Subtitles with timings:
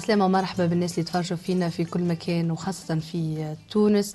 [0.00, 4.14] عسلامة مرحبا بالناس اللي تفرجوا فينا في كل مكان وخاصة في تونس.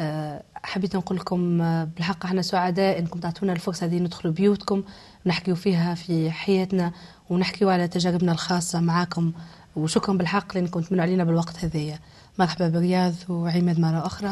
[0.00, 4.82] آه، حبيت نقول لكم آه، بالحق إحنا سعداء إنكم تعطونا الفرصة هذه ندخلوا بيوتكم
[5.26, 6.92] ونحكيوا فيها في حياتنا
[7.30, 9.32] ونحكيوا على تجاربنا الخاصة معاكم.
[9.76, 11.98] وشكرا بالحق لأنكم تمنوا علينا بالوقت هذايا
[12.38, 14.28] مرحبا برياض وعماد مرة أخرى.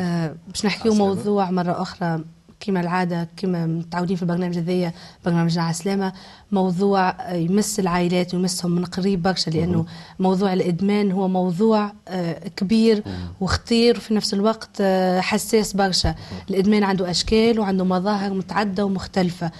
[0.00, 2.24] آه باش نحكيوا موضوع مرة أخرى
[2.60, 4.92] كما العادة كما متعودين في البرنامج هذايا
[5.24, 6.12] برنامجنا عسلامة
[6.52, 9.86] موضوع يمس العائلات ويمسهم من قريب برشا لأنه
[10.18, 13.02] موضوع الإدمان هو موضوع آه، كبير
[13.40, 16.14] وخطير وفي نفس الوقت آه، حساس برشا.
[16.50, 19.50] الإدمان عنده أشكال وعنده مظاهر متعددة ومختلفة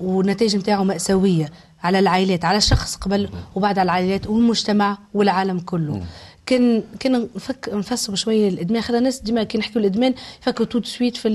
[0.00, 1.50] والنتائج نتاعو مأساوية
[1.82, 6.02] على العائلات على الشخص قبل وبعد على العائلات والمجتمع والعالم كله.
[6.48, 8.82] كان كان نفك نفسر شوية الإدمان.
[8.82, 11.28] خلينا الناس ديما كي نحكيو الإدمان يفكروا tout de suite في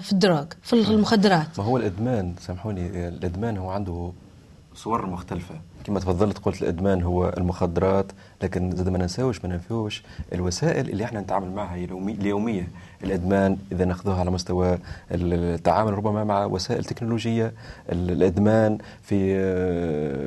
[0.00, 1.46] في الدراغ في المخدرات.
[1.58, 4.12] ما هو الإدمان؟ سامحوني الإدمان هو عنده
[4.74, 5.54] صور مختلفة.
[5.84, 11.20] كما تفضلت قلت الإدمان هو المخدرات لكن زاد ما ننساوش ما ننفوش الوسائل اللي إحنا
[11.20, 12.68] نتعامل معها اليومية.
[13.04, 14.78] الإدمان إذا ناخذوها على مستوى
[15.12, 17.52] التعامل ربما مع وسائل تكنولوجية.
[17.92, 20.19] الإدمان في آه،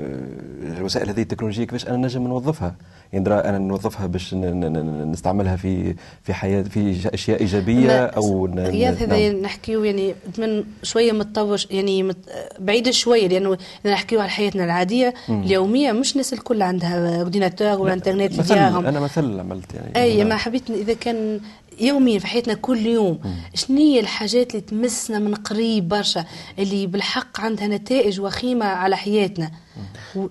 [0.83, 2.75] الوسائل هذه التكنولوجية كيفاش أنا نجم نوظفها
[3.13, 9.41] يندرى أنا نوظفها باش نستعملها في في حياه في أشياء إيجابية أو رياض هذا نعم.
[9.41, 12.17] نحكيو يعني من شوية متطور يعني مت
[12.59, 15.13] بعيدة شوية لأنه نحكيو على حياتنا العادية.
[15.29, 20.23] اليومية مش الناس الكل عندها اورديناتور ولا انترنت في ديارهم أنا مثل عملت يعني أي
[20.23, 21.39] ما حبيت إذا كان
[21.79, 23.19] يوميا في حياتنا كل يوم.
[23.53, 26.25] شنو هي الحاجات اللي تمسنا من قريب برشا
[26.59, 29.51] اللي بالحق عندها نتائج وخيمة على حياتنا.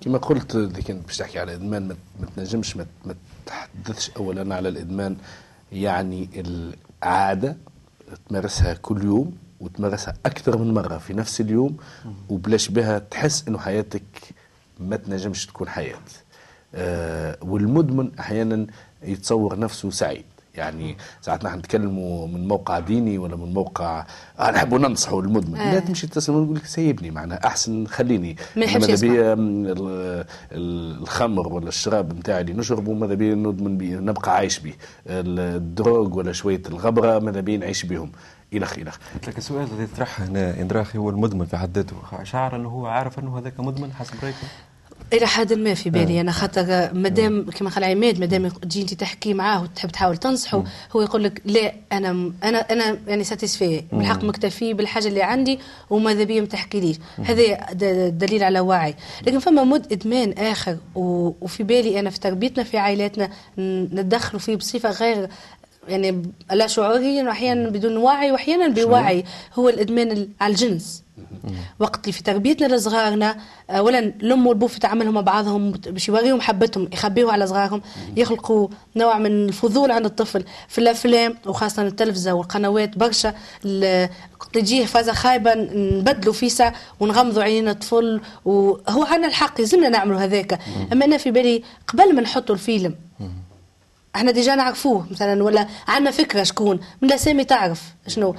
[0.01, 2.85] كما قلت لكن باش تحكي على الإدمان ما تنجمش ما
[3.45, 5.17] تحدثش اولا على الإدمان.
[5.71, 6.29] يعني
[7.03, 7.57] العادة
[8.29, 11.77] تمارسها كل يوم وتمارسها أكثر من مرة في نفس اليوم
[12.29, 14.03] وبلاش بها تحس إنه حياتك
[14.79, 15.99] ما تنجمش تكون حياة.
[16.75, 18.67] آه والمدمن أحيانا
[19.03, 20.25] يتصور نفسه سعيد.
[20.53, 24.05] يعني ساعات نحن نتكلموا من موقع ديني ولا من موقع
[24.39, 25.55] آه نحبوا ننصحوا المدمن.
[25.55, 25.73] آه.
[25.73, 28.35] لا تمشي تتصل ونقول لك سيبني معناها أحسن خليني.
[28.57, 29.35] ماذا بيا؟
[30.51, 34.73] الخمر ولا الشراب نتاعي اللي نشربه ماذا بيا ندمن بيه؟ نبقى عايش به
[35.07, 38.11] الدروغ ولا شوية الغبرة ماذا بيا نعيش بهم
[38.53, 38.97] الخ الخ
[39.27, 41.95] لكن السؤال الذي يطرح هنا إندراخي هو المدمن في حد ذاته.
[42.23, 44.47] شعر أنه هو عارف أنه هذاك مدمن حسب رايكم
[45.13, 46.21] إلى حد ما في بالي.
[46.21, 50.63] أنا خاطر مادام كما قال عماد مادام تجي أنت تحكي معاه وتحب تحاول تنصحه
[50.95, 55.59] هو يقول لك لا أنا أنا أنا يعني ساتيسفي بالحق مكتفي بالحاجة اللي عندي
[55.89, 56.97] وماذا بيا ما تحكيليش.
[57.23, 57.73] هذا
[58.09, 58.95] دليل على وعي.
[59.27, 64.91] لكن فما مد إدمان آخر وفي بالي أنا في تربيتنا في عائلاتنا ندخلوا فيه بصفة
[64.91, 65.29] غير
[65.87, 69.23] يعني لا شعوريا واحيانا بدون وعي واحيانا بوعي.
[69.55, 71.02] هو الإدمان على الجنس.
[71.79, 73.37] وقت اللي في تربيتنا لصغارنا
[73.69, 77.81] اولا الام والبو في تعاملهم مع بعضهم باش يوريهم محبتهم يخبيوا على صغارهم
[78.17, 80.43] يخلقوا نوع من الفضول عند الطفل.
[80.67, 83.33] في الأفلام وخاصة التلفزة والقنوات برشا
[84.53, 90.59] تجيه فازة خايبة نبدلوا فيسا ونغمضوا عينين الطفل وهو عندنا الحق يلزمنا نعملوا هذاك.
[90.91, 92.95] أما أنا في بالي قبل ما نحطوا الفيلم
[94.15, 98.35] إحنا ديجا نعرفوه مثلا ولا عندنا فكرة شكون من الأسامي تعرف شنو.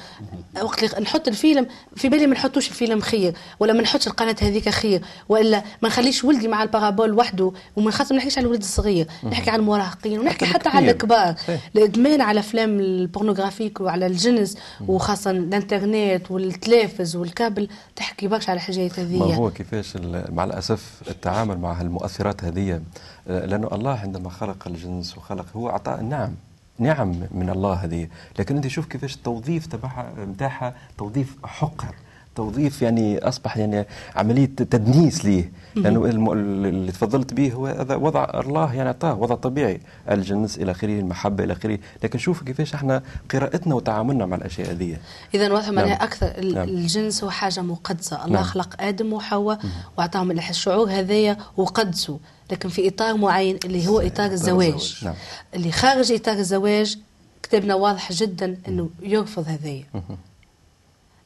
[0.62, 4.68] وقت اللي نحط الفيلم في بالي ما نحطوش الفيلم خير ولا ما نحطش القناة هذيك
[4.68, 9.06] خير وإلا ما نخليش ولدي مع البارابول وحده ومن خاطر ما نحكيش على الولد الصغير.
[9.24, 11.34] نحكي على المراهقين ونحكي حتى على الكبار.
[11.76, 14.56] الإدمان على أفلام ال pornographique وعلى الجنس
[14.88, 19.96] وخاصه الإنترنت والتلفز والكابل تحكي برشا على الحاجات هذه ما هو كيفاش
[20.28, 22.80] مع الأسف التعامل مع المؤثرات هذه
[23.26, 26.34] لأنه الله عندما خلق الجنس وخلق هو أعطى نعم
[26.78, 28.08] نعم من الله هذه.
[28.38, 31.94] لكن أنت شوف كيفاش التوظيف تبعها نتاعها توظيف حقر.
[32.34, 33.86] توظيف يعني أصبح يعني
[34.16, 35.52] عملية تدنيس ليه.
[35.76, 39.80] لأنه اللي تفضلت به هو هذا وضع الله يعني أعطاه وضع طبيعي.
[40.10, 41.78] الجنس إلى آخره المحبة إلى آخره.
[42.02, 44.96] لكن شوف كيفاش إحنا قراءتنا وتعاملنا مع الأشياء هذه.
[45.34, 45.88] اذا واضح نعم.
[45.88, 46.40] أكثر.
[46.40, 46.68] نعم.
[46.68, 48.24] الجنس هو حاجة مقدسة.
[48.24, 48.44] الله نعم.
[48.44, 49.58] خلق آدم وحواء
[49.98, 52.18] وأعطاهم الشعور هذايا وقدسوا
[52.50, 55.00] لكن في إطار معين اللي هو إطار الزواج.
[55.04, 55.14] نعم.
[55.54, 56.98] اللي خارج إطار الزواج
[57.42, 59.84] كتابنا واضح جدا إنه يرفض هذايا.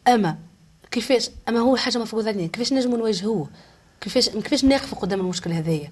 [0.08, 0.36] أما
[0.90, 2.46] كيفاش؟ أما هو حاجة مفروض علينا.
[2.48, 3.48] كيفاش نجموا نواجهوه
[4.00, 5.90] كيفاش كيفاش نقفوا قدام المشكل هذايا؟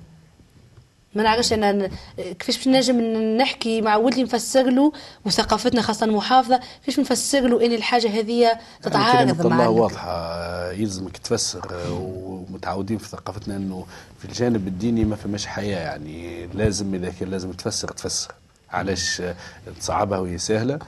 [1.15, 3.01] ما نعرفش أنا كيفاش باش نجم
[3.37, 4.93] نحكي مع ولدي نفسر له
[5.25, 10.73] وثقافتنا خاصة المحافظه كيفاش نفسر له أن الحاجة هذه تتعارض مع الله واضحة.
[10.73, 13.87] يلزمك تفسر ومتعودين في ثقافتنا إنه
[14.19, 16.47] في الجانب الديني ما فماش حياة يعني.
[16.47, 18.35] لازم إذا كان لازم تفسر تفسر.
[18.71, 19.23] علاش؟
[19.81, 20.75] تصعبها وهي سهلة.
[20.75, 20.79] آه،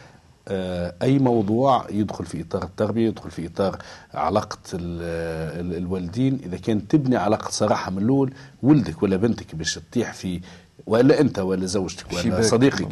[1.02, 3.76] أي موضوع يدخل في إطار التربية يدخل في إطار
[4.14, 6.40] علاقة ال- ال- الوالدين.
[6.46, 10.40] إذا كان تبني علاقة صراحة من الأول ولدك ولا بنتك باش تطيح في
[10.86, 12.42] ولا أنت ولا زوجتك ولا.
[12.42, 12.88] صديقك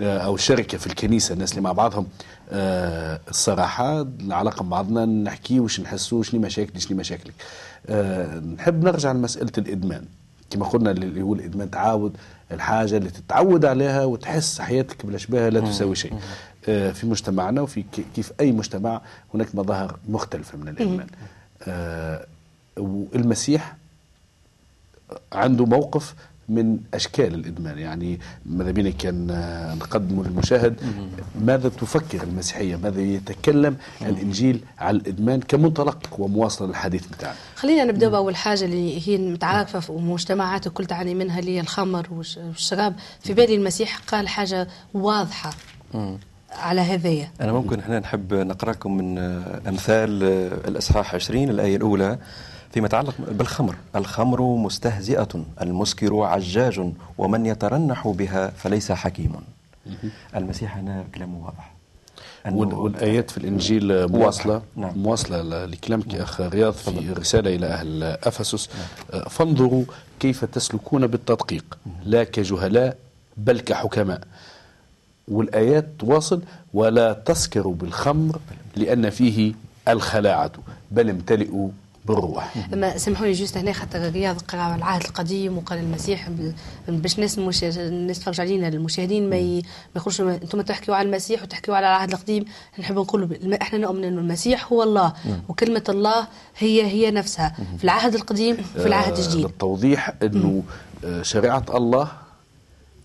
[0.00, 2.06] آه، أو الشركة في الكنيسة الناس اللي مع بعضهم
[2.50, 7.34] آه، الصراحة العلاقة مع بعضنا نحكي وش نحسوا شنو مشاكلي شنو مشاكلك.
[7.88, 10.04] آه، نحب نرجع لمسألة الإدمان.
[10.50, 12.16] كما قلنا اللي هو الإدمان تعود
[12.52, 16.12] الحاجة اللي تتعود عليها وتحس حياتك بلا شبهها لا تساوي شيء.
[16.12, 16.18] آه،
[16.64, 17.84] في مجتمعنا وفي
[18.16, 19.00] كيف أي مجتمع
[19.34, 21.06] هناك مظاهر مختلفة من الادمان
[21.68, 22.26] آه،
[22.78, 23.76] والمسيح
[25.32, 26.14] عنده موقف
[26.48, 27.78] من أشكال الإدمان.
[27.78, 30.80] يعني ماذا بينا كان آه، نقدمه للمشاهد.
[31.40, 38.36] ماذا تفكر المسيحية؟ ماذا يتكلم الإنجيل على الإدمان كمنطلق ومواصله للحديث بتاعنا؟ خلينا نبدأ بأول
[38.36, 42.94] حاجة اللي هي متعارفه في مجتمعات الكل تعاني منها اللي هي الخمر والش- والشراب.
[43.20, 45.50] في بالي المسيح قال حاجة واضحة.
[46.58, 51.76] على هذايا أنا ممكن إحنا نحب نقرأ لكم من آه، أمثال آه، الإصحاح 20 الآية
[51.76, 52.18] الأولى
[52.72, 53.74] فيما يتعلق بالخمر.
[53.96, 55.28] الخمر مستهزئة
[55.62, 59.32] المسكر عجاج ومن يترنح بها فليس حكيم.
[60.36, 61.74] المسيح هنا كلامه واضح.
[62.52, 64.98] والآيات في الإنجيل مواصلة نعم.
[64.98, 68.68] مواصلة لكلامك يا اخ رياض في رسالة إلى أهل أفسس.
[69.12, 69.84] آه، فانظروا
[70.20, 71.78] كيف تسلكون بالتدقيق.
[72.04, 72.96] لا كجهلاء
[73.36, 74.20] بل كحكماء.
[75.28, 76.42] والآيات تواصل
[76.74, 78.38] ولا تسكروا بالخمر
[78.76, 79.52] لأن فيه
[79.88, 80.52] الخلاعة.
[80.90, 81.68] بل امتلئوا
[82.06, 82.54] بالروح.
[82.72, 86.30] أما سامحوني جوست هنا خاطر رياض قرا العهد القديم وقال المسيح
[86.88, 87.38] باش الناس.
[87.62, 89.62] الناس تفرج علينا المشاهدين ما, ي...
[89.96, 92.44] ما ما- أنتم تحكيوا على المسيح وتحكيوا على العهد القديم
[92.78, 95.12] نحب نقولوا ب- إحنا نؤمن إنه المسيح هو الله
[95.48, 96.26] وكلمة الله
[96.58, 97.56] هي هي نفسها.
[97.78, 99.44] في العهد القديم وفي العهد آه، الجديد.
[99.44, 100.62] للتوضيح إنه
[101.04, 102.08] آه، شريعة الله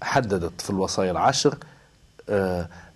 [0.02, 1.58] حددت في الوصايا العشر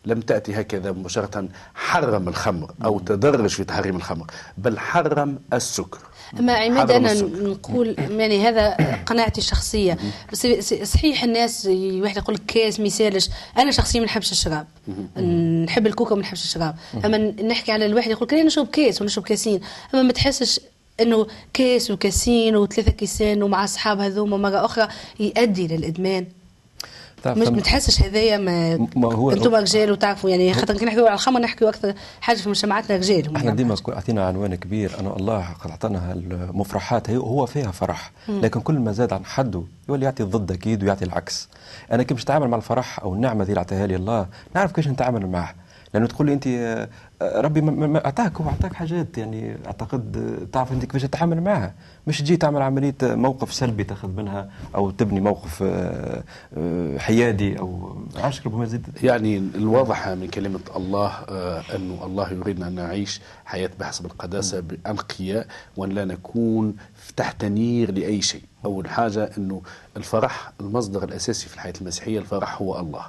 [0.06, 1.48] لم تأتي هكذا مباشرة.
[1.76, 4.26] حرم الخمر أو تدرج في تحريم الخمر
[4.58, 6.00] بل حرم السكر.
[6.40, 7.50] اما عماد السكر.
[7.50, 9.98] نقول يعني هذا قناعتي الشخصية.
[10.32, 10.48] بس
[10.84, 14.68] صحيح الناس واحد يقول لك كاس ما يسالش أنا شخصيا ما نحبش الشراب.
[15.66, 16.76] نحب الكوكا وما نحبش الشراب.
[17.06, 19.62] أما نحكي على الواحد يقول لك أنا نشرب كاس ونشرب كاسين.
[19.94, 20.60] أما ما تحسش
[21.02, 24.88] إنه كاس وكاسين وثلاثة كيسان ومع أصحاب هذوما مرة أخرى
[25.20, 26.28] يؤدي للادمان
[27.28, 31.14] مش ما تحسش هذايا ما, ما هو- أنتم رجال وتعرفوا يعني خاطر كي نحكيو على
[31.14, 33.52] الخمر نحكيو أكثر حاجة في مجتمعاتنا رجال إحنا.
[33.54, 38.60] ديما كو- أعطينا عنوان كبير أنا الله قد أعطانا المفرحات هي هو فيها فرح لكن
[38.62, 41.50] كل ما زاد عن حده يولي يعطي الضد أكيد ويعطي العكس.
[41.92, 45.28] أنا كي باش نتعامل مع الفرح أو النعمة اللي اعطاها لي الله نعرف كيفاش نتعامل
[45.28, 45.56] معه.
[45.94, 46.90] لأنه تقول لي أنت آه،
[47.22, 51.74] آه، ربي ما- أعطاك هو أعطاك حاجات يعني أعتقد آه، تعرف أنت كيفاش تتعامل معها.
[52.08, 55.64] مش تجي تعمل عملية موقف سلبي تأخذ منها أو تبني موقف
[56.98, 61.08] حيادي أو عشر ربما زيد يعني الواضح من كلمة الله
[61.76, 65.48] أنه الله يريدنا أن نعيش حياة بحسب القداسة بأنقياء
[65.78, 66.76] وأن لا نكون
[67.18, 68.42] تحت نير لأي شيء.
[68.66, 69.62] أول حاجة أنه
[69.98, 73.06] الفرح المصدر الأساسي في الحياة المسيحية الفرح هو الله.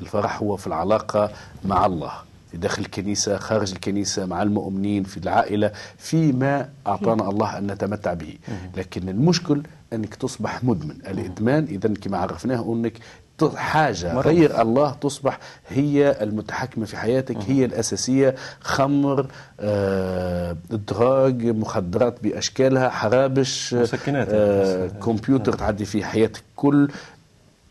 [0.00, 1.30] الفرح هو في العلاقة
[1.64, 2.12] مع الله
[2.50, 8.38] في داخل الكنيسة خارج الكنيسة مع المؤمنين في العائلة فيما أعطانا الله أن نتمتع به.
[8.76, 10.96] لكن المشكل أنك تصبح مدمن.
[11.08, 12.92] الإدمان إذا كما عرفناه أنك
[13.38, 14.20] ت- حاجة.
[14.20, 15.38] غير الله تصبح
[15.68, 18.34] هي المتحكمة في حياتك هي الأساسية.
[18.60, 19.26] خمر
[19.60, 24.28] آه، دراج مخدرات بأشكالها حرابش مسكنات.
[24.30, 26.88] آه، كمبيوتر تعدي في حياتك كل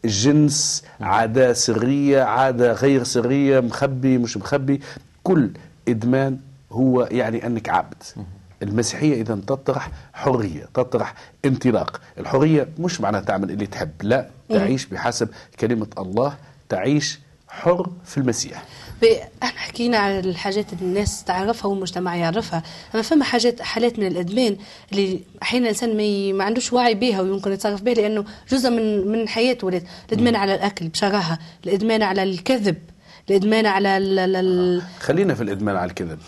[0.05, 4.81] جنس عادة سرية عادة غير سرية مخبي مش مخبي.
[5.24, 5.50] كل
[5.88, 6.39] إدمان
[6.72, 8.03] هو يعني أنك عبد
[8.63, 11.13] المسيحية إذا تطرح حرية تطرح
[11.45, 12.01] انطلاق.
[12.17, 16.38] الحرية مش معناها تعمل اللي تحب لا تعيش بحسب كلمة الله
[16.69, 18.63] تعيش حر في المسيح.
[19.43, 22.63] إحنا حكينا على الحاجات اللي الناس تعرفها والمجتمع يعرفها.
[22.93, 24.57] أما فما حاجات حالات من الإدمان
[24.91, 26.33] اللي أحيانا الإنسان ما.
[26.33, 30.55] ما عندوش وعي بها ويمكن يتصرف بها لأنه جزء من من حياته ولات الإدمان على
[30.55, 32.77] الأكل بشراهه الإدمان على الكذب
[33.29, 34.19] الإدمان على ال...
[34.19, 34.35] ال...
[34.35, 34.81] ال...
[35.00, 36.19] خلينا في الإدمان على الكذب.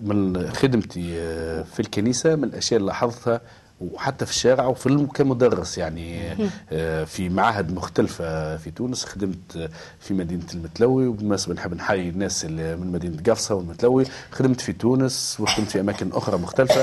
[0.00, 3.40] من خدمتي آه، في الكنيسة من الأشياء اللي لاحظتها
[3.80, 6.20] وحتى في الشارع وفي كمدرس يعني
[6.72, 9.04] آه، في معاهد مختلفة في تونس.
[9.04, 9.68] خدمت آه،
[10.00, 14.04] في مدينة المتلوي وبالمناسبة نحب نحيي الناس اللي من مدينة قفصة والمتلوي.
[14.30, 16.82] خدمت في تونس وخدمت في أماكن أخرى مختلفة.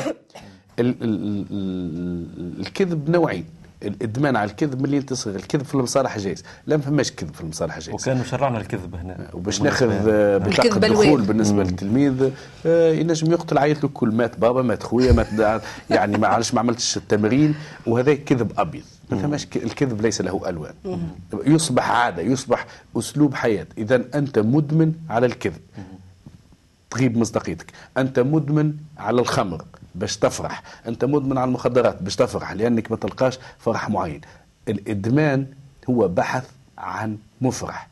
[0.80, 3.46] ال- ال- ال- الكذب نوعين.
[3.84, 6.44] الإدمان على الكذب ملي انت صغير الكذب في المصالح جايز.
[6.68, 8.02] لا ما فماش كذب في المصالح جايز.
[8.02, 9.28] وكانوا شرعنا الكذب هنا.
[9.34, 11.24] وباش ناخذ بطاقه الكذب دخول الوان.
[11.24, 12.30] بالنسبة للتلميذ
[12.66, 14.12] آه، ينجم يقتل عائلته الكل.
[14.12, 17.56] مات بابا مات خويا مات يعني ما عادش ما عملتش التمرين.
[17.88, 18.84] وهذا كذب أبيض.
[19.10, 20.74] ما فماش الكذب ليس له ألوان.
[21.46, 22.66] يصبح عادة يصبح
[22.98, 23.68] أسلوب حياة.
[23.78, 25.62] إذا أنت مدمن على الكذب.
[26.92, 27.72] تغيب مصداقيتك.
[27.98, 29.66] أنت مدمن على الخمر.
[29.96, 34.22] باش تفرح انت مدمن على المخدرات باش تفرح لأنك ما تلقاش فرح معين.
[34.68, 35.46] الإدمان
[35.90, 37.88] هو بحث عن مفرح.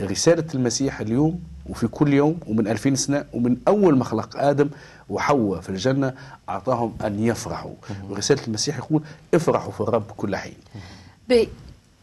[0.00, 4.68] رسالة المسيح اليوم وفي كل يوم ومن ألفين سنة ومن أول ما خلق آدم
[5.08, 6.14] وحواء في الجنة
[6.48, 7.74] أعطاهم أن يفرحوا.
[8.08, 9.02] ورسالة المسيح يقول
[9.34, 10.54] افرحوا في الرب كل حين.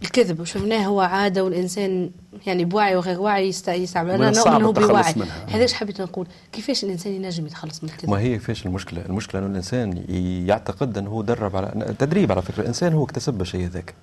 [0.04, 2.10] الكذب وشفناه هو عادة والإنسان
[2.48, 4.10] يعني بوعي وغير وعي يست- يستعمل.
[4.12, 5.28] أنا نؤمن التخلص بوعي.
[5.48, 9.50] هذاش حبيت نقول؟ كيفاش الإنسان ينجم يتخلص من الكذب؟ ما هي فيش المشكلة؟ المشكلة إنه
[9.50, 10.04] الإنسان
[10.48, 12.62] يعتقد إنه هو درب على تدريب على فكرة.
[12.62, 13.94] الإنسان هو اكتسب الشيء ذاك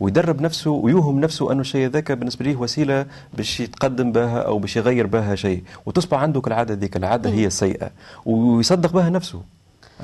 [0.00, 3.06] ويدرب نفسه ويوهم نفسه أنه الشيء ذاك بالنسبة ليه وسيلة
[3.36, 5.62] باش يتقدم بها أو باش يغير بها شيء.
[5.86, 7.90] وتصبح عنده العادة ذيك العادة هي السيئة.
[8.26, 9.42] ويصدق بها نفسه.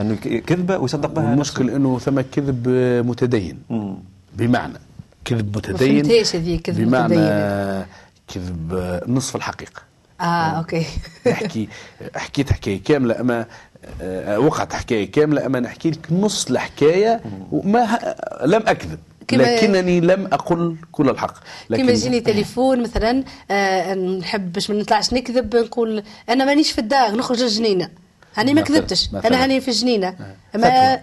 [0.01, 2.69] أنه ك- كذبة ويصدق بها المشكل إنه ثم كذب
[3.07, 3.59] متدين.
[3.71, 3.97] مم.
[4.37, 4.79] بمعنى
[5.29, 6.25] كذب متدين
[6.65, 7.87] كذب بمعنى متدين.
[8.35, 9.83] كذب نصف الحقيقة
[10.21, 10.87] آه أوكي
[11.27, 11.69] نحكي
[12.17, 13.47] حكيت حكايه كاملة أما
[14.03, 17.21] آه، وقعت حكاية كاملة أما نحكي لك نص الحكاية
[17.53, 17.99] وما
[18.45, 21.35] لم أكذب كما- لكنني لم أقل كل الحق
[21.75, 27.17] كيما يجيني تليفون مثلا آه نحب باش ما نطلعش نكذب نقول أنا مانيش في الدار
[27.17, 27.89] نخرج الجنينه
[28.37, 29.09] هاني ما كذبتش.
[29.25, 30.09] أنا هاني في الجنينه
[30.55, 30.69] أما.
[30.97, 31.01] طيب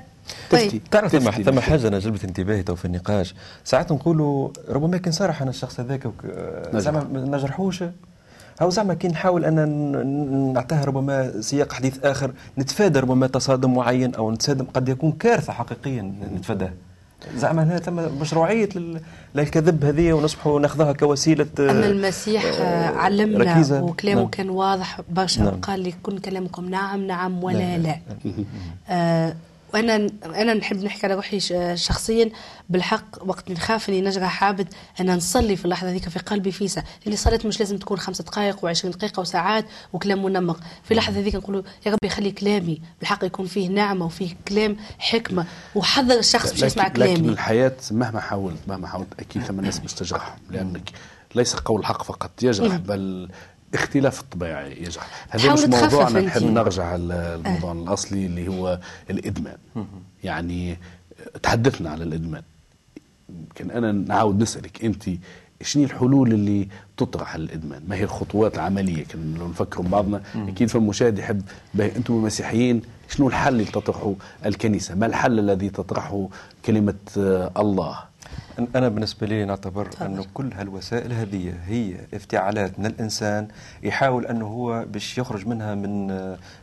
[0.49, 0.81] تفتي.
[0.91, 3.35] تعرف ثم ثم حاجة أنا جلبت انتباهي تو في النقاش.
[3.63, 6.07] ساعات نقولوا ربما كان صرح أنا الشخص هذاك.
[6.73, 7.83] زعما ما نجرحوش.
[8.61, 14.31] أو زعما كي نحاول أن نعطيها ربما سياق حديث آخر نتفادى ربما تصادم معين أو
[14.31, 16.71] نتصادم قد يكون كارثة حقيقيا نتفاداه.
[17.37, 19.01] زعما هنا ثم مشروعية لل-
[19.35, 23.81] للكذب هذه ونصبحوا ناخذها كوسيلة أما المسيح آه، علمنا ركيزة.
[23.83, 24.29] وكلامه نعم.
[24.29, 25.61] كان واضح برشا نعم.
[25.61, 27.99] قال لي كن كلامكم نعم نعم ولا لا، لا,
[28.89, 29.35] آه
[29.75, 31.39] وأنا أنا نحب نحكي على روحي
[31.75, 32.29] شخصيا
[32.69, 34.67] بالحق وقت نخاف إني نجرح عابد
[34.99, 38.73] أنا نصلي في اللحظة ذيك في قلبي فيسا اللي الصلاه مش لازم تكون خمسة دقائق
[38.73, 40.59] و20 دقيقة وساعات وكلام منمق.
[40.83, 45.45] في اللحظة ذيك نقول يا ربي خلي كلامي بالحق يكون فيه نعمة وفيه كلام حكمة.
[45.75, 47.29] وحذر الشخص باش يسمع لكن, لكن كلامي.
[47.29, 50.89] الحياة مهما حاولت مهما حاولت أكيد ثم الناس مش تجرحهم لأنك
[51.35, 52.75] ليس قول الحق فقط يجرح.
[52.75, 53.29] بل
[53.75, 56.21] اختلاف الطبيعة يجرح هذا مش موضوعنا.
[56.21, 58.79] نحب نرجع على الموضوع الأصلي اللي هو
[59.09, 59.57] الإدمان
[60.23, 60.77] يعني
[61.43, 62.41] تحدثنا على الإدمان
[63.29, 65.03] يمكن أنا نعاود نسألك أنت
[65.61, 66.67] شنو الحلول اللي
[66.97, 71.41] تطرح الإدمان؟ ما هي الخطوات العملية؟ كان لو نفكروا بعضنا أكيد فما مشاهد يحب
[71.79, 74.13] أنتم المسيحيين شنو الحل اللي تطرحه
[74.45, 76.27] الكنيسة؟ ما الحل الذي تطرحه
[76.65, 77.99] كلمة آه، الله؟
[78.75, 83.47] أنا بالنسبة لي نعتبر أنه كل هالوسائل هذه هي افتعالات من الإنسان
[83.83, 86.07] يحاول أنه هو باش يخرج منها من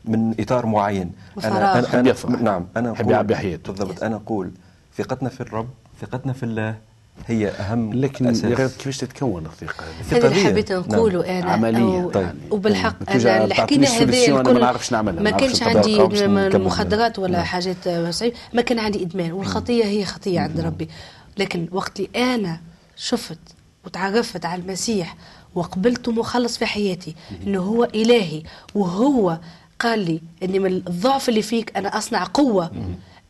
[0.05, 1.13] من إطار معين.
[1.45, 3.73] أنا, يحب أنا, نعم أنا يحب أقول- يعبي حياته.
[3.73, 4.51] بالضبط أنا أقول
[4.99, 5.69] ثقتنا في الرب
[6.01, 6.75] ثقتنا في الله
[7.27, 8.77] هي أهم لكن أساس.
[8.77, 10.45] كيفاش تتكون الثقه هذه؟ هذا اللي.
[10.45, 11.83] حبيت نقوله أنا عملية.
[11.83, 12.35] و- طيب.
[12.51, 16.03] وبالحق أنا اللي حكينا هذا أنا ما الكل نعرفش نعملها، ما كانش عندي.
[16.27, 17.43] المخدرات ولا نعم.
[17.47, 20.89] حاجات صعيبة ما كان عندي إدمان والخطية هي خطية عند ربي
[21.39, 22.61] لكن وقت اللي أنا
[22.97, 23.39] شفت
[23.85, 25.17] وتعرفت على المسيح
[25.55, 27.15] وقبلته مخلص في حياتي
[27.47, 28.43] إنه هو إلهي
[28.75, 29.39] وهو
[29.79, 32.71] قال لي إني من الضعف اللي فيك أنا أصنع قوة.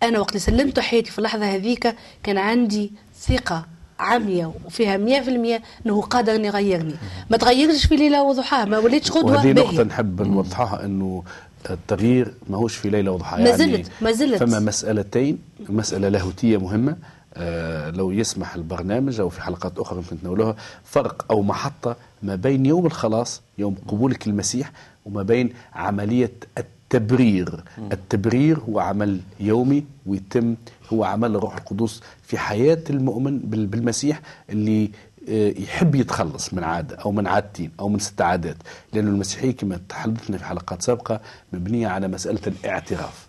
[0.03, 3.67] أنا وقت اللي سلمت حياتي في اللحظة هذيك كان عندي ثقة
[3.99, 6.95] عامية وفيها 100% إنه قادر ان يغيرني.
[7.31, 9.83] ما تغيرش في ليلة وضحاها ما وليتش قدوة وهذه نقطة.
[9.83, 11.23] نحب نوضحها إنه
[11.71, 13.41] التغيير ماهوش في ليلة وضحاها.
[13.41, 14.39] ما يعني زلت- ما زلت.
[14.43, 16.97] فما مسألتين مسألة لاهوتية مهمة
[17.97, 20.57] لو يسمح البرنامج أو في حلقات أخرى يمكن تناولوها.
[20.85, 24.73] فرق أو محطة ما بين يوم الخلاص يوم قبولك المسيح
[25.07, 27.65] وما بين عملية التبرير.
[27.93, 30.55] التبرير هو عمل يومي ويتم
[30.93, 34.21] هو عمل الروح القدس في حياة المؤمن بال- بالمسيح
[34.51, 34.91] اللي
[35.29, 38.57] آه، يحب يتخلص من عادة أو من عادتين أو من ست عادات.
[38.93, 41.21] لأن المسيحية كما تحدثنا في حلقات سابقة
[41.53, 43.27] مبنية على مسألة الاعتراف.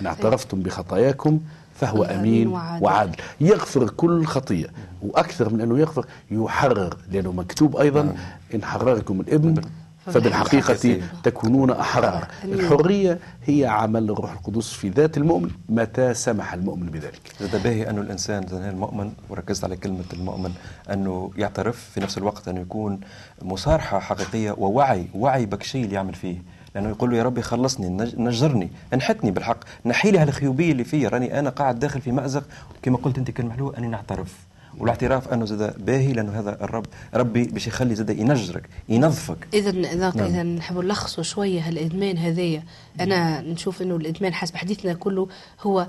[0.00, 1.40] إن اعترفتم بخطاياكم
[1.80, 2.84] فهو أمين أمين وعادل.
[2.84, 3.16] وعادل.
[3.40, 4.66] يغفر كل خطية
[5.02, 8.16] وأكثر من أنه يغفر يحرر لأنه مكتوب أيضا
[8.54, 9.62] إن حرركم الابن
[10.06, 12.28] فبالحقيقة تكونون أحرار.
[12.44, 17.20] الحرية هي عمل الروح القدس في ذات المؤمن متى سمح المؤمن بذلك.
[17.40, 20.52] زاد باهي انه الإنسان زي المؤمن وركزت على كلمة المؤمن
[20.92, 23.00] أنه يعترف في نفس الوقت انه يكون
[23.42, 26.57] مصارحة حقيقية ووعي وعي بك شيء اللي يعمل فيه.
[26.78, 31.08] لأنه يقول له يا ربي خلصني نج- نجرني انحتني بالحق نحي لي هالخيوبيه اللي فيا
[31.08, 32.44] راني أنا قاعد داخل في مأزق.
[32.82, 34.34] كما قلت أنت كلمة حلوة أني نعترف.
[34.78, 39.36] والاعتراف أنه زاد باهي لأنه هذا الرب ربي باش يخلي زاد ينجرك ينظفك.
[39.54, 40.26] اذا إذا نعم.
[40.26, 42.62] إذا نحب نلخصوا شوية هالإدمان هذايا.
[43.00, 45.28] أنا نشوف إنه الإدمان حسب حديثنا كله
[45.62, 45.86] هو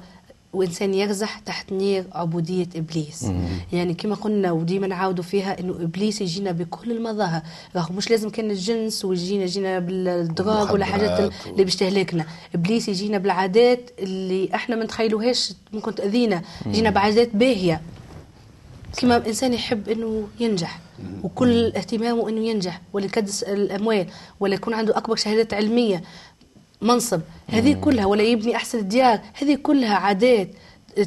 [0.53, 3.25] وانسان يرزح تحت نير عبودية إبليس.
[3.74, 7.41] يعني كما قلنا وديما نعاودوا فيها إنه إبليس يجينا بكل المظاهر.
[7.75, 12.25] رغم مش لازم كان الجنس ويجينا يجينا بالدراغ ولا حاجات و- اللي باش تهلكنا.
[12.56, 16.41] إبليس يجينا بالعادات اللي إحنا ما نتخيلوهاش ممكن تأذينا.
[16.65, 17.82] يجينا بعادات باهية.
[18.98, 20.79] كما الانسان يحب إنه ينجح.
[21.24, 22.82] وكل اهتمامه إنه ينجح.
[22.94, 24.08] ولا يكدس الأموال.
[24.39, 26.01] ولا يكون عنده أكبر شهادات علمية.
[26.81, 27.21] منصب.
[27.48, 30.50] هذه كلها ولا يبني أحسن الديار هذه كلها عادات.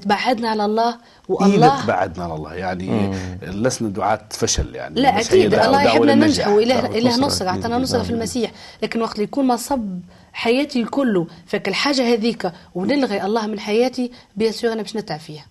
[0.02, 0.98] تبعدنا على الله إذا
[1.28, 2.54] والله تبعدنا على الله.
[2.54, 5.00] يعني لسنا دعاة فشل يعني.
[5.00, 5.54] لا أكيد.
[5.54, 6.14] الله يحبنا.
[6.14, 7.50] ننجح إله نصرة.
[7.50, 7.62] أكيد.
[7.62, 8.10] اعطانا نصرة في.
[8.10, 8.52] المسيح.
[8.82, 10.00] لكن وقت اللي يكون مصب
[10.32, 15.44] حياتي كله فك الحاجة هذيك ونلغي الله من حياتي bien sûr أنا باش نتعب فيها.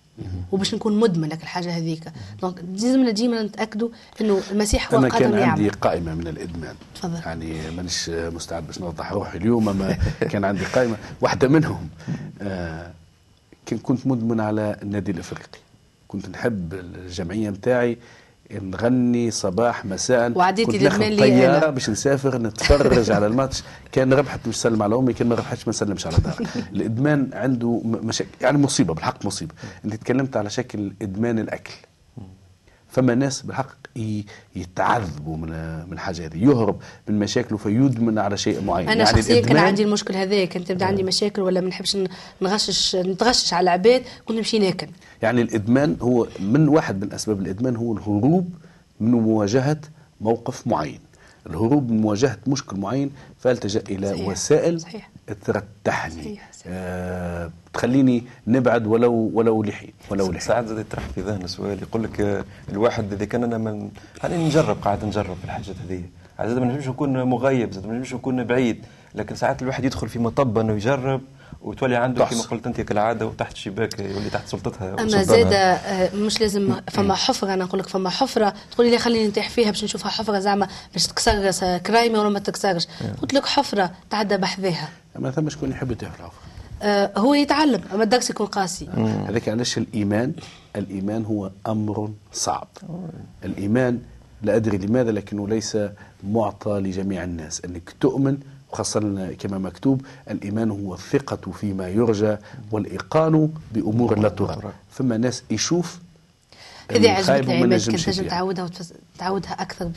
[0.52, 2.04] وباش نكون مدمن لك الحاجة هذيك.
[2.42, 3.88] donc لازمنا ديما نتأكدوا
[4.20, 6.74] إنه المسيح هو أنا كان قادر عندي يعمل قائمة من الإدمان.
[6.94, 7.20] تفضل.
[7.26, 10.96] يعني مانيش مستعد باش نوضح روحي اليوم أما كان عندي قائمة.
[11.20, 11.88] واحدة منهم
[12.42, 12.92] آه
[13.66, 15.58] كان كنت مدمن على النادي الإفريقي.
[16.08, 17.98] كنت نحب الجمعية نتاعي
[18.60, 20.32] نغني صباح مساء.
[20.38, 21.70] وعديتي لي أنا.
[21.70, 23.62] باش نسافر نتفرج على الماتش.
[23.92, 28.30] كان ربحت نسلم على أمي كان ما ربحتش ما نسلمش على دار الإدمان عنده مشاكل
[28.40, 29.54] يعني مصيبة بالحق مصيبة.
[29.84, 31.72] أنت تكلمت على شكل إدمان الأكل.
[32.88, 33.76] فما ناس بالحق
[34.56, 35.48] يتعذبوا من
[35.86, 36.76] من الحاجة هذه يهرب
[37.08, 40.86] من مشاكله فيدمن على شيء معين أنا يعني شخصيا كان عندي المشكل هذا كانت تبدأ
[40.86, 41.96] عندي مشاكل ولا ما نحبش
[42.42, 44.86] نغشش نتغشش على العباد كنت نمشي ناكل
[45.22, 48.48] يعني الإدمان هو من واحد من أسباب الإدمان هو الهروب
[49.00, 49.80] من مواجهة
[50.20, 51.00] موقف معين
[51.46, 54.28] الهروب من مواجهة مشكل معين فالتجأ إلى صحيح.
[54.28, 55.10] وسائل صحيح.
[55.44, 56.38] ترتحني.
[56.66, 62.02] آه تخليني نبعد ولو ولو لحين ولو لحين ساعات زاد يطرح في ذهن سؤال يقول
[62.04, 66.02] لك آه، الواحد إذا كان أنا من خليني نجرب قاعد نجرب في الحاجات هذه.
[66.40, 70.18] زاد ما نجمش نكون مغيب زاد ما نجمش نكون بعيد لكن ساعات الواحد يدخل في
[70.18, 71.20] مطب إنه يجرب.
[71.60, 72.42] وتولي عنده كما.
[72.42, 75.22] قلت انت كالعادة وتحت الشباك يولي تحت سلطتها أما.
[75.22, 78.54] زاد آه، مش لازم فما حفرة أنا نقول لك فما حفرة.
[78.72, 82.38] تقولي لي خليني نتاح فيها باش نشوفها حفرة زعما باش تكسر آه، كرايمه ولا ما
[82.38, 82.86] تكسرش.
[83.22, 84.88] قلت لك حفرة تعدى بحذاها
[85.18, 86.36] ما ثم شكون يحب يتعرف العفو
[86.82, 88.88] آه، هو يتعلم أما الدرس يكون قاسي.
[89.28, 90.32] هذاك علاش الإيمان
[90.76, 92.68] الإيمان هو أمر صعب.
[93.44, 93.98] الإيمان
[94.42, 95.78] لا أدري لماذا لكنه ليس
[96.24, 97.62] معطى لجميع الناس.
[97.64, 98.38] أنك تؤمن
[98.72, 102.36] وخاصة كما مكتوب الإيمان هو الثقة فيما يرجى
[102.70, 105.98] والإيقان بأمور لا ترى فما ناس يشوف
[106.90, 108.28] هذه عماد نجمش كنت تنجم.
[108.30, 109.90] تعودها وتفز- تعودها أكثر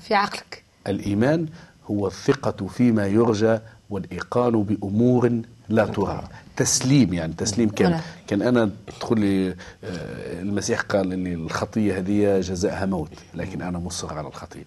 [0.00, 0.62] في عقلك.
[0.86, 1.46] الإيمان
[1.90, 3.58] هو الثقة فيما يرجى
[3.90, 7.68] والإيقان بأمور لا ترى تسليم يعني تسليم.
[7.68, 8.00] كان.
[8.26, 8.70] كان أنا
[9.00, 9.54] تقول لي آه،
[10.42, 14.64] المسيح قال أن الخطية هذه جزاءها موت لكن أنا مصر على الخطية.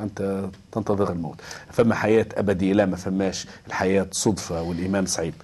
[0.00, 1.36] أنت تنتظر الموت.
[1.72, 5.34] فما حياة أبدية لا ما فماش الحياة صدفة والإيمان صعيب.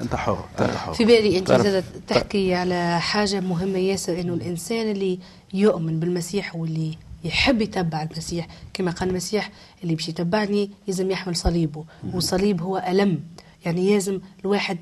[0.00, 0.94] أنت حر أنت حر.
[0.94, 5.18] في بالي انت تعرف- تحكي على حاجة مهمة ياسر إنه الإنسان اللي
[5.54, 9.50] يؤمن بالمسيح واللي يحب يتبع المسيح كما قال المسيح
[9.82, 13.20] اللي باش يتبعني لازم يحمل صليبه والصليب هو ألم.
[13.64, 14.78] يعني لازم الواحد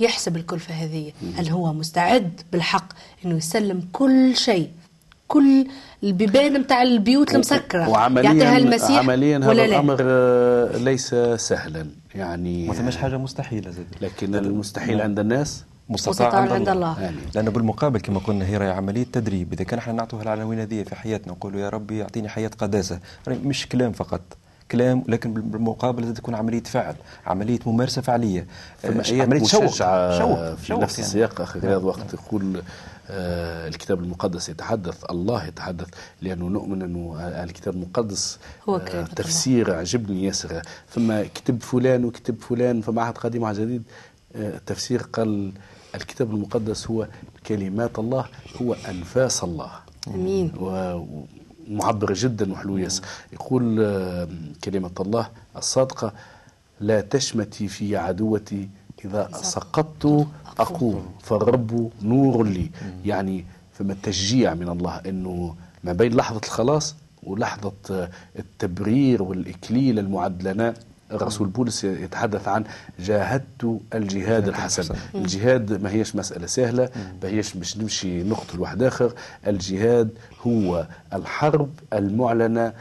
[0.00, 2.92] يحسب الكلفة هذه هل هو مستعد بالحق
[3.24, 4.70] إنه يسلم كل شيء
[5.32, 5.66] كل
[6.02, 7.88] البيبان نتاع البيوت المسكرة.
[7.88, 11.86] وعمليا يعطيها المسيح عمليا هذا ولا لا؟ الأمر آه، ليس سهلا.
[12.14, 17.00] يعني ما ثماش حاجة مستحيلة زاد لكن المستحيل عند الناس مستطاع عند الله.
[17.00, 19.52] يعني لأنه بالمقابل كما قلنا هي راهي عملية تدريب.
[19.52, 22.98] إذا كان إحنا نعطوها العناوين هذه في حياتنا نقولوا يا ربي أعطيني حياة قداسة.
[23.28, 24.20] مش كلام فقط.
[24.70, 26.94] كلام لكن بالمقابل لازم تكون عملية فعل
[27.26, 28.46] عملية ممارسة فعلية.
[28.82, 29.66] فما آه، آيات عملية شوق.
[29.66, 31.06] شوق في شوق نفس يعني.
[31.08, 31.40] السياق.
[31.40, 32.62] أخي رياض وقت يقول آه
[33.10, 35.88] الكتاب المقدس يتحدث الله يتحدث
[36.22, 38.38] لأنه نؤمن أنه الكتاب المقدس
[38.68, 39.14] هو آه كلمة الله.
[39.14, 40.62] تفسير عجبني ياسر.
[40.90, 43.82] ثم كتب فلان وكتب فلان فما عهد قديم وعهد جديد
[44.36, 45.52] آه التفسير قال
[45.94, 47.08] الكتاب المقدس هو
[47.46, 48.24] كلمات الله
[48.62, 49.70] هو أنفاس الله.
[50.08, 50.52] آمين.
[50.60, 51.24] و-
[51.68, 54.28] ومعبر جدا وحلو ياسر يقول آه،
[54.64, 56.12] كلمة الله الصادقة
[56.80, 58.68] لا تشمتي في عدوتي
[59.04, 60.26] إذا سقطت
[60.58, 62.70] أقوم فالرب نور لي.
[63.04, 70.74] يعني فما التشجيع من الله أنه ما بين لحظة الخلاص ولحظة التبرير والإكليل المعد لنا
[71.12, 72.64] الرسول بولس يتحدث عن
[73.00, 74.94] جاهدت الجهاد الحسن.
[75.14, 76.88] الجهاد ما هيش مسألة سهلة
[77.22, 79.12] ما هيش مش نمشي نقتل واحد آخر
[79.46, 80.08] الجهاد
[80.46, 82.72] هو الحرب المعلنة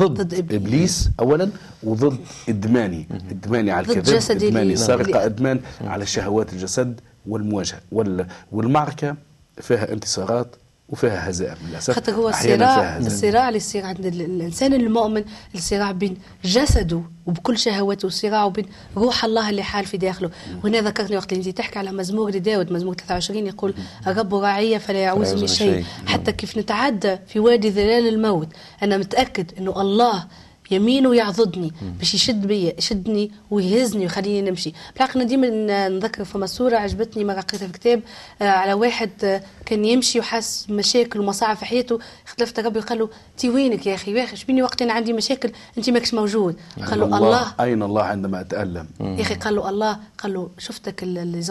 [0.00, 0.52] ضد, ضد إبليس.
[0.62, 1.50] إبليس أولا
[1.82, 3.06] وضد إدماني.
[3.30, 4.04] إدماني على الكذب
[4.48, 7.80] إدماني سرقة إدمان على شهوات الجسد والمواجهة.
[7.92, 9.16] وال- والمعركة
[9.60, 10.56] فيها انتصارات
[10.90, 11.94] وفيها هزائم للأسف.
[11.94, 12.96] خاطر هو الصراع.
[12.96, 15.24] الصراع اللي يصير عند ال- الإنسان المؤمن
[15.54, 20.30] الصراع بين جسده وبكل شهواته والصراع وبين روح الله اللي حال في داخله.
[20.64, 23.74] وهنا ذكرتني وقت اللي انت تحكي على مزمور لداود مزمور 23 يقول
[24.06, 25.72] الرب راعي فلا يعوزني يعوزني شيء.
[25.72, 25.84] شيء.
[26.06, 28.48] حتى كيف نتعدى في وادي ظلال الموت
[28.82, 30.24] أنا متأكد إنه الله
[30.70, 34.72] يمينه يعضدني باش يشد بيا يشدني ويهزني ويخليني نمشي.
[34.94, 38.02] بالحق أنا ديما نذكر فما صوره عجبتني مرة قريتها في كتاب
[38.42, 41.98] آه، على واحد آه، كان يمشي وحاس مشاكل ومصاعب في حياته.
[42.26, 45.90] خلفت ربي وقال له تي وينك يا أخي؟ واخي شبيني وقت أنا عندي مشاكل انت
[45.90, 46.56] ماكش موجود.
[46.90, 49.98] قال له الله أين الله عندما أتألم؟ يا أخي قال له الله.
[50.18, 51.42] قال له شفتك لي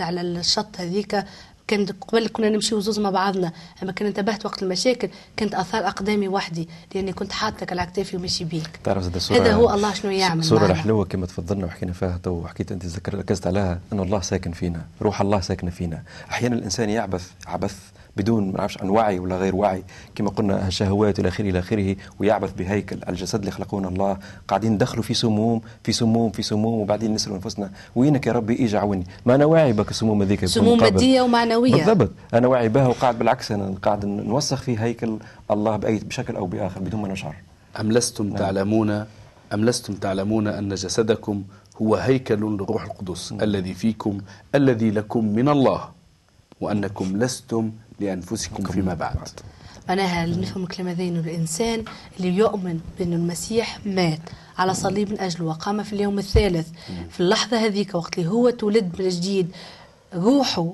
[0.00, 1.24] على الشط هذيك
[1.66, 6.28] كان قبل كنا نمشيو زوز مع بعضنا أما كان انتبهت وقت المشاكل كانت آثار أقدامي
[6.28, 10.10] وحدي لأني كنت حاطك على كتافي وماشي بيك تعرف زاد الصورة هذا هو الله شنو
[10.10, 10.72] يعمل الصورة معنا.
[10.72, 15.20] الحلوة كما تفضلنا وحكينا فيها تو وحكيت ذكر ركزت عليها أن الله ساكن فينا روح
[15.20, 17.76] الله ساكنة فينا أحيانا الإنسان يعبث عبث
[18.16, 21.96] بدون ما نعرفش عن وعي ولا غير وعي كما قلنا الشهوات إلى آخره إلى آخره
[22.20, 27.14] ويعبث بهيكل الجسد اللي خلقونا الله قاعدين ندخلوا في سموم في سموم في سموم وبعدين
[27.14, 30.92] نسألوا أنفسنا وينك يا ربي إيجا عوني ما أنا واعي بك السموم هذيك سموم قابل.
[30.92, 31.84] مادية ومعنوية.
[31.84, 35.18] بالضبط أنا واعي بها وقاعد بالعكس أنا قاعد نوسخ في هيكل
[35.50, 37.34] الله بأي بشكل أو بآخر بدون ما نشعر
[37.80, 38.36] أم لستم نعم.
[38.36, 38.90] تعلمون
[39.54, 41.42] أم لستم تعلمون أن جسدكم
[41.82, 44.20] هو هيكل للروح القدس الذي فيكم
[44.54, 45.88] الذي لكم من الله
[46.60, 47.70] وأنكم لستم
[48.00, 49.28] لأنفسكم فيما بعد.
[49.88, 51.84] معناها نفهم الكلام هذا انه الإنسان
[52.16, 54.20] اللي يؤمن بأن المسيح مات
[54.58, 56.68] على صليب من اجله وقام في اليوم الثالث.
[57.10, 59.50] في اللحظة هذيك وقت اللي هو تولد من جديد
[60.14, 60.72] روحه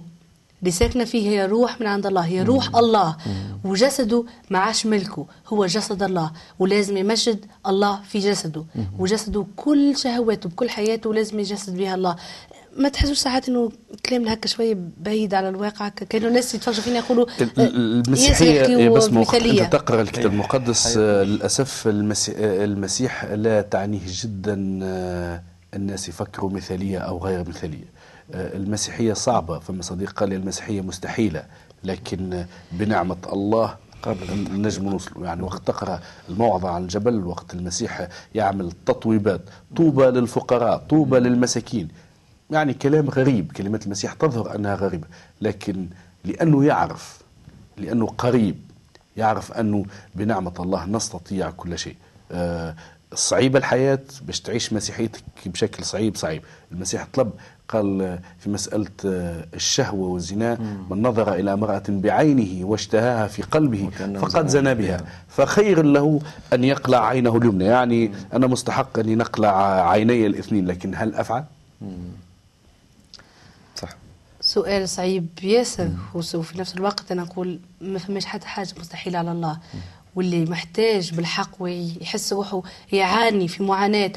[0.61, 3.17] اللي ساكنة فيه هي روح من عند الله هي روح الله.
[3.65, 8.65] وجسده ما عادش ملكه هو جسد الله ولازم يمجد الله في جسده.
[8.99, 12.17] وجسده كل شهواته بكل حياته لازم يجسد بها الله.
[12.79, 13.71] ما تحسوش ساعات إنه
[14.07, 18.47] كلامنا هكا شوية بعيد على الواقع هكا؟ كانوا الناس يتفرجوا فينا يقولوا آه، ال- المسيحية
[18.61, 19.05] ياسر إيه بس.
[19.63, 25.43] أنت تقرأ الكتاب المقدس آه، للأسف المسي- آه، المسيح لا تعنيه جدا آه،
[25.75, 27.85] الناس يفكروا مثالية أو غير مثالية.
[28.35, 31.45] آه، المسيحية صعبة فما صديق قال لي المسيحية مستحيلة
[31.85, 34.27] لكن آه، بنعمة الله قبل
[34.63, 35.25] نجم نوصل.
[35.25, 39.41] يعني وقت تقرأ الموعظة على الجبل وقت المسيح يعمل تطويبات
[39.77, 41.89] طوبى للفقراء طوبى للمساكين.
[42.51, 45.07] يعني كلام غريب كلمات المسيح تظهر أنها غريبة
[45.41, 45.87] لكن
[46.25, 47.19] لأنه يعرف
[47.77, 48.57] لأنه قريب
[49.17, 49.85] يعرف أنه
[50.15, 51.97] بنعمة الله نستطيع كل شيء.
[52.33, 52.75] آه،
[53.15, 56.43] صعيبة الحياة باش تعيش مسيحيتك بشكل صعيب صعيب.
[56.73, 57.31] المسيح طلب
[57.69, 60.59] قال في مسألة آه، الشهوة والزنا
[60.91, 65.01] من نظر إلى امرأة بعينه واشتهاها في قلبه فقد زنى بها.
[65.29, 66.21] فخير له
[66.53, 67.65] أن يقلع عينه اليمنى.
[67.65, 71.45] يعني أنا مستحق أن نقلع عيني الاثنين لكن هل أفعل؟
[74.49, 79.59] سؤال صعيب ياسر وفي نفس الوقت أنا نقول ما فماش حتى حاجة مستحيله على الله.
[80.15, 84.13] واللي محتاج بالحق ويحس روحه يعاني في معاناة.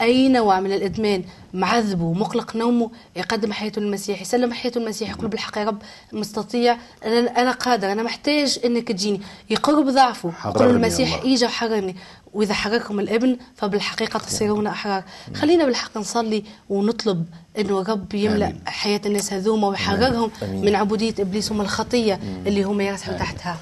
[0.00, 5.58] أي نوع من الإدمان؟ معذبه ومقلق نومه يقدم حياته للمسيح يسلم حياته للمسيح يقول بالحق
[5.58, 5.82] يا رب
[6.12, 6.76] مستطيع.
[7.04, 9.20] أنا أنا قادر أنا محتاج إنك تجيني.
[9.50, 11.22] يقر بضعفه يقول المسيح.
[11.24, 11.96] اجا وحررني
[12.32, 15.04] وإذا حرركم الإبن فبالحقيقة تصيرون أحرار.
[15.34, 17.26] خلينا بالحق نصلي ونطلب
[17.58, 18.60] إنه رب يملأ آمين.
[18.66, 20.30] حياة الناس هذوما ويحررهم.
[20.42, 23.56] من عبودية إبليس ومن الخطية اللي هم يرسلوا تحتها.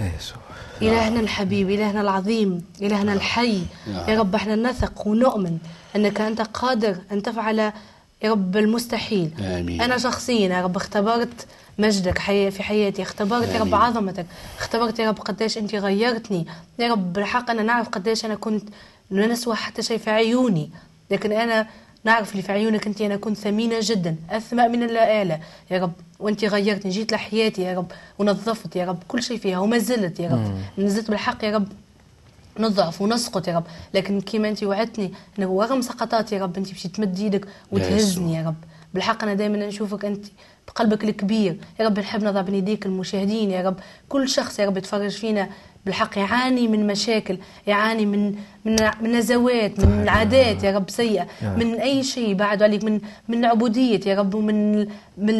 [0.00, 0.47] يسوع.
[0.82, 3.62] إلهنا الحبيب إلهنا العظيم إلهنا الحي.
[4.08, 5.58] يا رب إحنا نثق ونؤمن
[5.96, 7.72] أنك أنت قادر أن تفعل يا
[8.30, 9.30] رب المستحيل.
[9.40, 9.80] آمين.
[9.80, 11.46] أنا شخصيا يا رب اختبرت
[11.78, 13.74] مجدك حي في حياتي اختبرت يا رب آمين.
[13.74, 14.26] عظمتك
[14.58, 16.46] اختبرت يا رب قديش أنت غيرتني.
[16.78, 18.68] يا رب بالحق أنا نعرف قديش أنا كنت
[19.10, 20.70] لا نسوى حتى شيء في عيوني
[21.10, 21.66] لكن أنا
[22.04, 26.44] نعرف اللي في عيونك أنت أنا كنت ثمينة جدا أثمى من اللآلة يا رب وأنت
[26.44, 30.58] غيرتني جيت لحياتي يا رب ونظفت يا رب كل شيء فيها وما زلت يا رب.
[30.78, 31.68] نزلت بالحق يا رب
[32.58, 33.64] نضعف ونسقط يا رب.
[33.94, 38.46] لكن كيما أنت وعدتني انه رغم سقطاتي يا رب أنت باش تمد يدك وتهزني يا
[38.46, 38.54] رب.
[38.94, 40.26] بالحق أنا دائما نشوفك أنت
[40.68, 41.56] بقلبك الكبير.
[41.80, 43.76] يا رب نحب نضع بين يديك المشاهدين يا رب.
[44.08, 45.48] كل شخص يا رب يتفرج فينا
[45.86, 51.74] بالحق يعاني من مشاكل يعاني من من من نزوات من عادات يا رب سيئة من
[51.74, 54.88] أي شيء بعد عليك من من عبودية يا رب ومن
[55.18, 55.36] من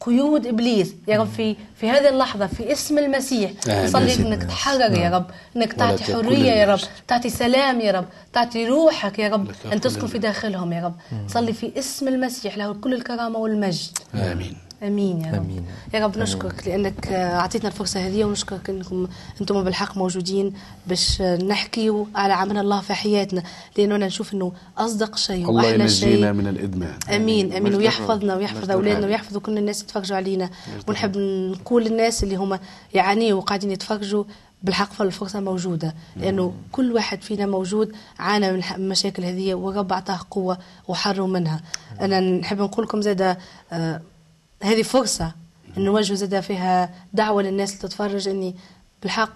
[0.00, 3.50] قيود إبليس يا رب في في هذه اللحظة في اسم المسيح.
[3.68, 6.80] نصلي إنك تحرر يا رب إنك تعطي حرية يا رب.
[7.08, 10.94] تعطي سلام يا رب تعطي روحك يا رب أن تسكن في داخلهم يا رب.
[11.28, 13.98] صلي في اسم المسيح له كل الكرامة والمجد.
[14.14, 14.56] آمين.
[14.82, 15.34] آمين يا رب.
[15.34, 15.64] آمين.
[15.94, 19.08] يا رب نشكرك لأنك آه، أعطيتنا الفرصة هذه ونشكرك إنكم
[19.40, 20.52] إنتم بالحق موجودين
[20.86, 23.42] باش آه، نحكيوا على عمل الله في حياتنا
[23.78, 26.32] لأنه أنا نشوف إنه أصدق شيء الله وأحلى ينجينا شيء.
[26.32, 26.98] من الإدمان.
[27.10, 27.52] آمين.
[27.52, 28.36] آمين ويحفظنا.
[28.36, 29.06] ويحفظ أولادنا.
[29.06, 30.50] ويحفظ كل الناس يتفرجوا علينا.
[30.88, 32.58] ونحب نقول للناس اللي هما
[32.94, 34.24] يعانيوا وقاعدين يتفرجوا
[34.62, 40.58] بالحق فالفرصة موجودة لأنه كل واحد فينا موجود عانى من المشاكل هذه ورب أعطاه قوة
[40.88, 41.60] وحروا منها.
[42.00, 43.38] أنا نحب نقول لكم زادة
[43.72, 44.00] آه
[44.62, 45.34] هذه فرصة
[45.76, 48.56] أن نوجه زادة فيها دعوة للناس اللي تتفرج أني
[49.02, 49.32] بالحق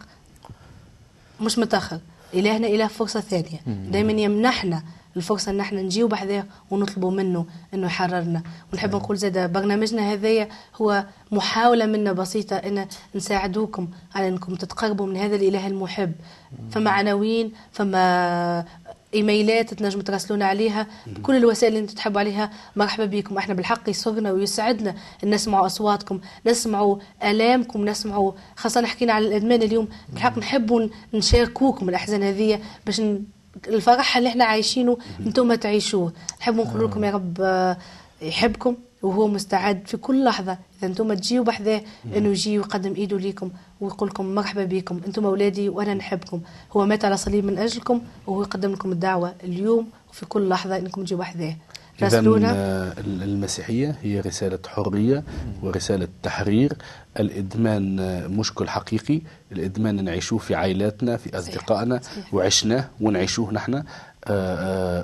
[1.40, 2.00] مش متأخر.
[2.34, 3.60] إلهنا إله فرصة ثانية.
[3.66, 4.82] دائما يمنحنا
[5.16, 8.42] الفرصة إن إحنا نجيو بحذاه ونطلبوا منه إنه يحررنا.
[8.72, 15.16] ونحب نقول زاد برنامجنا هذايا هو محاولة منا بسيطة إن نساعدوكم على إنكم تتقربوا من
[15.16, 16.12] هذا الإله المحب.
[16.70, 18.64] فما عناوين فما
[19.14, 22.50] إيميلات تنجموا تراسلونا عليها بكل الوسائل اللي أنتم تحبوا عليها.
[22.76, 23.38] مرحبا بكم.
[23.38, 24.94] إحنا بالحق يسرنا ويسعدنا
[25.24, 29.88] إن نسمعوا أصواتكم نسمعوا آلامكم نسمعوا خاصة حكينا على الإدمان اليوم.
[30.12, 33.02] بالحق نحبوا نشاركوكم الأحزان هذه باش.
[33.68, 36.12] الفرح اللي إحنا عايشينه أنتم تعيشوه.
[36.40, 37.76] نحب نقول لكم يا رب آه،
[38.22, 38.76] يحبكم.
[39.02, 40.52] وهو مستعد في كل لحظة.
[40.52, 41.82] إذا أنتم تجيوا بحذاه
[42.16, 45.00] إنه يجي ويقدم إيده ليكم ويقول لكم مرحبا بكم.
[45.06, 46.40] أنتم أولادي وأنا نحبكم.
[46.72, 51.04] هو مات على صليب من أجلكم وهو يقدم لكم الدعوة اليوم وفي كل لحظة إنكم
[51.04, 51.56] تجيوا بحذاه.
[52.02, 52.52] إذا راسلونا.
[52.98, 55.24] المسيحية هي رسالة حرية
[55.62, 56.72] ورسالة تحرير.
[57.20, 59.20] الإدمان آه، مشكل حقيقي.
[59.52, 62.00] الإدمان نعيشوه في عائلاتنا في أصدقائنا.
[62.32, 63.74] وعشناه ونعيشوه نحن.
[63.74, 63.84] آه، آه،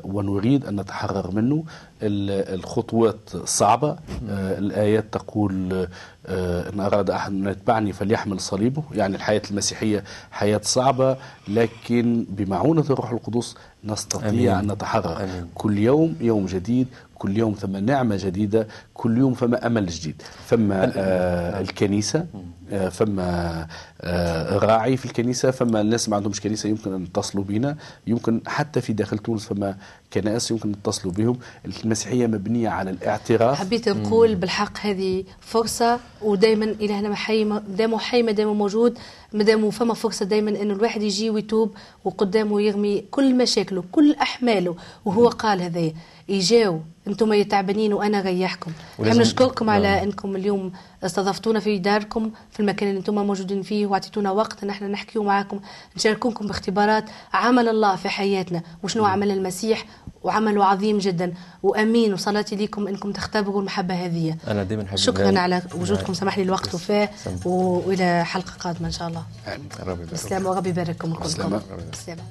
[0.04, 1.64] ونريد أن نتحرر منه
[2.02, 3.90] ال- الخطوات صعبة
[4.30, 5.86] آه، الآيات تقول
[6.26, 11.16] آه، إن أراد أحد أن يتبعني فليحمل صليبه يعني الحياة المسيحية حياة صعبة
[11.48, 14.48] لكن بمعونة الروح القدس نستطيع آمين.
[14.48, 15.46] أن نتحرر آمين.
[15.54, 16.86] كل يوم يوم جديد
[17.18, 20.22] كل يوم ثم نعمة جديدة كل يوم فما أمل جديد.
[20.46, 22.26] فما آه الكنيسة
[22.72, 23.66] آه فما
[24.00, 27.76] آه راعي في الكنيسة فما الناس ما عندهمش كنيسة يمكن أن يتصلوا بنا
[28.06, 29.76] يمكن حتى في داخل تونس فما
[30.12, 31.38] كنائس يمكن أن تتصلوا بهم.
[31.84, 33.58] المسيحية مبنية على الاعتراف.
[33.58, 38.98] حبيت نقول بالحق هذه فرصة ودائما إلهنا حي دامه حي ما دامه موجود
[39.32, 41.74] ما دامه فما فرصة دائما إنه الواحد يجي ويتوب
[42.04, 45.92] وقدامه يرمي كل مشاكله كل أحماله وهو قال هذا
[46.30, 50.02] إجاو أنتم تعبانين ريحكم ولازم- نحب نشكركم على نعم.
[50.02, 54.88] أنكم اليوم استضفتونا في داركم في المكان اللي أنتم موجودين فيه وعطيتونا وقت أن إحنا
[54.88, 55.60] نحكيو معاكم
[55.96, 59.84] نشاركوكم باختبارات عمل الله في حياتنا وشنو عمل المسيح
[60.22, 61.34] وعمله عظيم جدا.
[61.62, 64.36] وأمين وصلاتي لكم إنكم تختبروا المحبة هذه.
[64.48, 66.14] أنا دائما نحب شكرا على وجودكم.
[66.14, 67.08] سمح لي الوقت وفاه
[67.44, 69.22] وإلى حلقة قادمة إن شاء الله.
[69.46, 69.68] آمين.
[69.80, 70.10] ربي يبارك.
[70.10, 71.12] بالسلامه وربي يبارككم.
[71.14, 71.60] كلكم.
[71.90, 72.22] بالسلامه